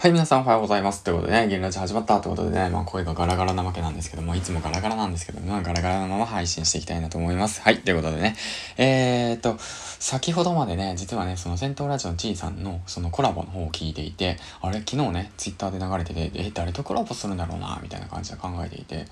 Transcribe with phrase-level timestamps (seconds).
[0.00, 1.02] はい、皆さんおはようございます。
[1.02, 7.60] ということでね、ゲンラジ始まったということでね、まあ声がガラガラなわけなんですけども、いつもガラガラなんですけども、まあガラガラのまま配信していきたいなと思います。
[7.62, 8.36] はい、ということでね、
[8.78, 19.06] えーっと、先ほどまでね、実はね、その戦闘ラジオの G さんのそのコラボの方を聞いていて、あれ、昨日ね、ツイッターで流れてて、え、誰とコラボするんだろうな、みたいな感じで考えていて、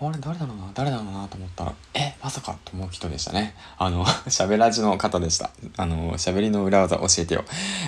[0.00, 3.56] あれ、誰だろうな、誰だろうなと思ったら、え、まさかと思う人でしたね。
[3.76, 5.50] あの、 喋らじの方でした。
[5.76, 7.44] あの、喋りの裏技教えてよ。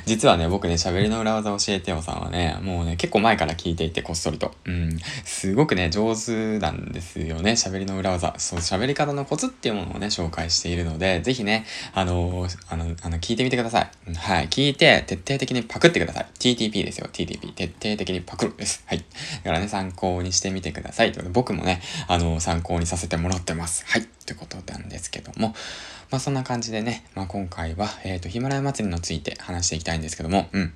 [0.06, 4.52] 実はね、僕ね、喋りの裏技教えてよさんはね、もうね、結構前から聞いていて、こっそりと。
[4.64, 4.98] うん。
[5.24, 7.52] すごくね、上手なんですよね。
[7.52, 8.34] 喋りの裏技。
[8.38, 14.14] そう、喋り方のコツっていうものをね、紹介しているので、でぜひね、あのー、あの、あの、聞いてみてください。
[14.14, 14.48] はい。
[14.48, 16.26] 聞いて、徹底的にパクってください。
[16.38, 17.08] TTP ですよ。
[17.12, 17.52] TTP。
[17.52, 18.82] 徹底的にパクるです。
[18.86, 18.98] はい。
[18.98, 19.04] だ
[19.44, 21.12] からね、参考にしてみてください。
[21.12, 23.84] ということで、僕もね、あのー、参考にさせてもらってます。
[23.86, 24.06] はい。
[24.24, 25.54] ということなんですけども、
[26.10, 30.72] まあそんな感じでね、まあ今回は、えっ、ー、と、ヒマラヤ祭りについて話していきたいんですけども、うん。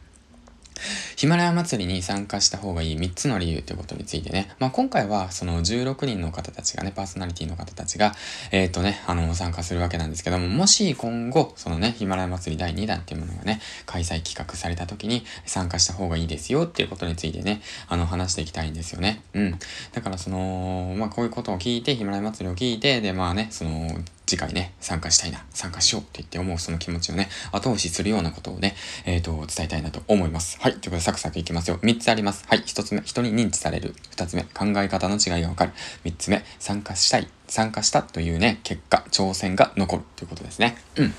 [1.17, 8.15] ヒマラヤ祭りに参加した方がいい3つの理由ということについてね、まあ、今回はその16人の方たちがね、パーソナリティの方たちが、
[8.51, 19.23] えっ、ー、とね、あの、参加するわけなんですけども、もし今後、そのね、ヒマラヤ祭り第2弾っていうものがね、開催企画された時に参加した方がいいですよっていうことについてね、あの、話していきたいんですよね。
[19.35, 19.59] うん。
[19.93, 23.91] だからその、まあ、こういうことを聞いて、ヒマラヤ祭りを聞いて、で、まあね、その、
[24.29, 28.77] 次回ね、参加したいな、参加しようって言って思うその気持ちをね、後押しするようなことをね、
[29.07, 30.59] えっ、ー、と、伝えたいなと思います。
[30.61, 30.73] はい。
[30.73, 31.79] ということで、サクサクいきますよ。
[31.79, 32.45] 3つあります。
[32.47, 32.59] はい。
[32.59, 33.95] 1つ目、人に認知される。
[34.17, 35.73] 2つ目、考え方の違いがわかる。
[36.05, 37.29] 3つ目、参加したい。
[37.47, 40.77] 参加したというね、結果、挑戦が残るということですね。
[40.97, 41.15] うん。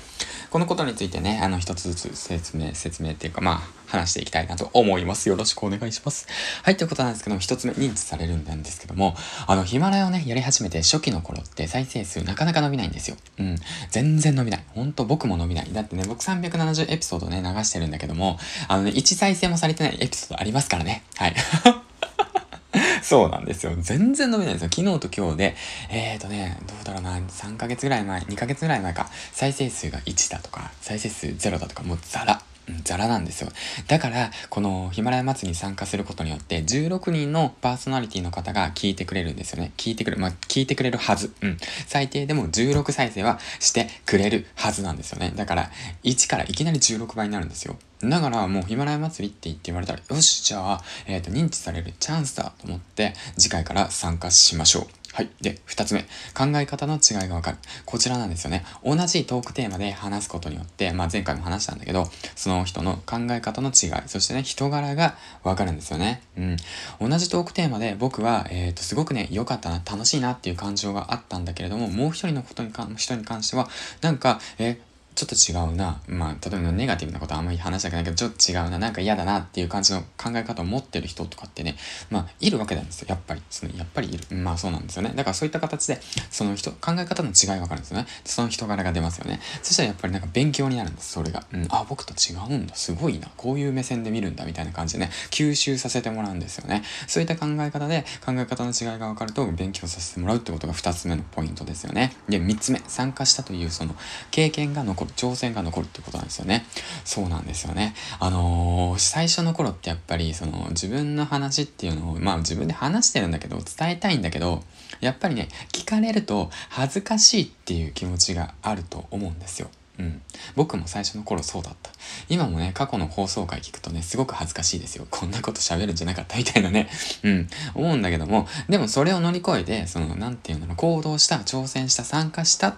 [0.50, 5.28] このことについてね、あの、一つずつ説明、説明っていうか、まあ、話していきたいなと思います。
[5.28, 6.28] よろしくお願いします。
[6.62, 13.16] はい、ということなんですけども、一つ目認知されるんなんですけども、あの、ヒマラヤをね、やり始めて初期の頃って再生数なかなか伸びないんですよ。
[13.38, 13.56] うん。
[13.90, 14.64] 全然伸びない。
[14.74, 15.72] ほんと僕も伸びない。
[15.72, 21.02] だってね、僕370エピソードね、流してるんだけども、あのね、1再生もされてないエピソードありますからね。
[21.16, 21.34] はい。
[23.02, 23.72] そうなんですよ。
[23.78, 24.70] 全然伸びないんですよ。
[24.72, 25.56] 昨日と今日で、
[25.90, 32.42] えーとね、どうだろうな、3ヶ月ぐらい前、2ヶ月ぐらい前か、再生数が1だとか、再生数0だとか、もうザラ。
[32.84, 33.50] ザラなんですよ。
[33.88, 39.72] だから、このヒマラヤ祭りに参加することによって、16人のパーソナリティの方が聞いてくれるんですよね。
[39.76, 40.22] 聞いてくれる。
[40.22, 41.32] まあ、聞いてくれるはず。
[41.42, 41.56] うん。
[41.86, 45.32] 最低でも16再生はしてくれるはずなんですよね。
[45.34, 45.70] だから、
[46.04, 47.76] 1からいきなり16倍になるんですよ。
[48.02, 54.99] だからもうヒマラヤ祭りって言って言われたら、よし、じゃあ、えっ、ー、と、認知されるチャンスだと思って、次回から参加しましょう。
[55.12, 55.30] はい。
[55.40, 56.02] で、二つ目。
[56.34, 57.58] 考え方の違いがわかる。
[57.84, 58.64] こちらなんですよね。
[58.84, 62.04] 同じトークテーマで話すことによって、まあ前回も話したんだけど、
[62.36, 66.22] その人の考え方の違い、そしてね、人柄がわかるんですよね。
[66.38, 66.56] うん。
[67.00, 73.68] 同じトークテーマで僕は、えっ、ー、と、すごくね、良かったな、楽しいなっていう感情があったんだけれども、もう一人のことにか、人に関しては、
[74.02, 74.78] なんか、え
[75.14, 76.00] ちょっと違うな。
[76.06, 78.78] まあ、例えばネガティブなことはあんまり話したくないけど、ちょっと違うな。
[78.78, 81.76] なんか嫌だなっていう感じの考え方を持ってる人とかってね、
[82.10, 83.06] まあ、いるわけなんですよ。
[83.10, 83.42] やっぱり。
[83.50, 84.36] そのやっぱりいる。
[84.36, 85.12] まあ、そうなんですよね。
[85.14, 86.00] だからそういった形で、
[86.30, 88.06] その人、考え方の違いがわかるんですよね。
[88.24, 89.40] その人柄が出ますよね。
[89.62, 91.44] そしたらやっぱりなんか勉強になるんです、それが。
[91.52, 92.74] うん、あ、僕と違うんだ。
[92.74, 93.28] すごいな。
[93.36, 94.44] こういう目線で見るんだ。
[94.44, 96.82] みたいな感じでね、吸収させてもらうんですよね。
[97.06, 102.14] そういった考え方で、考え方の違いがわかると、勉強させてもらうってことが二つ目のポイントですよね。
[102.28, 103.94] で、三つ目、参加したというその
[104.30, 105.86] 経験が残る、挑戦が残る。
[105.90, 106.64] ってことなんですよね。
[107.04, 107.94] そうなんですよね。
[108.18, 114.62] あのー、最初の頃ってやっぱりその自分の話っていうのを、まあ自分で話してるんだけど、伝えたいんだけど、
[115.00, 119.68] やっぱりね、聞かれると恥ずかしいっていう気持ちがあると思うんですよ。
[119.98, 120.22] うん。
[120.56, 121.90] 僕も最初の頃そうだった。
[122.28, 125.06] 今もね、過去の放送回聞くとね、すごく恥ずかしいですよ。
[125.10, 126.88] こんなこと喋るんじゃなかったみたいなね。
[127.22, 127.48] うん。
[127.74, 132.74] 思うんだけども、でもそれを乗り越えて、その、なんていうの、行動した、挑戦した、参加したっ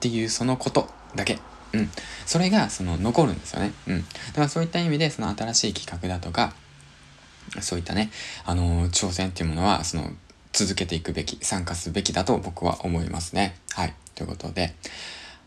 [0.00, 1.38] ていうそのことだけ
[1.72, 1.90] うん。
[2.26, 3.72] それが、その、残るんですよね。
[3.86, 4.00] うん。
[4.02, 6.54] だからそういった意味で、その新しい企画だとか、
[7.60, 8.10] そういったね、
[8.44, 10.10] あのー、挑戦っていうものは、その、
[10.52, 13.56] 続けていくべき、参加すべきだと僕は思いますね。
[13.72, 13.94] はい。
[14.14, 14.74] ということで、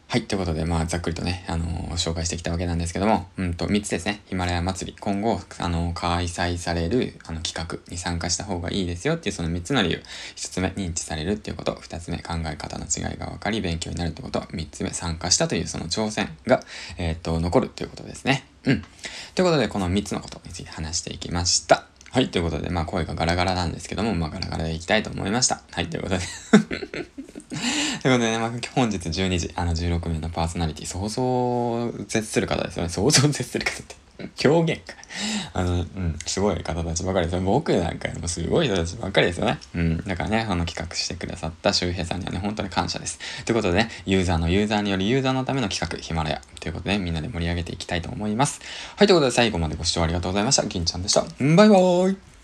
[0.07, 0.27] はい。
[0.27, 4.21] ということで、まあ、ざっくりとね、あのー、紹介してきたわけなんですけども、うんと、3つですね。
[4.27, 4.97] ヒマラヤ祭り。
[4.99, 10.03] 今後、あのー、開催される、あの、企画に参加した方がいいですよっていう、その3つの理由。
[10.35, 11.73] 1つ目、認知されるっていうこと。
[11.73, 14.41] 2つ目、考え方の違いが分かり、勉強になるってこと。
[14.41, 16.63] 3つ目、参加したという、その挑戦が、
[16.97, 18.47] えっと、残るということですね。
[18.65, 18.83] うん。
[19.33, 21.87] ということで、この3つのことについて話していきました。
[22.11, 25.63] はい、ということで、まあ、声がガラガラなんですけども、まあ、ガラガラでいきたいと思いました。
[25.71, 26.23] はい、ということで
[28.05, 32.89] ということでね、まあ、本日12時、あの16名のパーソナリティ、想像絶する方ですよね。
[32.89, 34.95] 想像絶する方って表現か。
[35.53, 37.41] あの、うん、すごい方たちばかりですよ。
[37.41, 39.57] 僕なんかよりもすごい人たちばっかりですよね。
[39.73, 39.97] うん。
[40.05, 43.17] だからね、あの企画してくださった周平さんにはね、本当に感謝です。
[43.43, 46.41] ということでね、ユーザーのユーザーによりユーザーのための企画、ヒマラヤ。
[46.59, 48.61] ということで、みんなで盛り上げていきたいと思います。
[48.97, 50.67] はい、ということで最後までご視聴ありがとうございました。
[50.67, 51.21] 銀ちゃんでした。
[51.23, 52.34] バイバーイ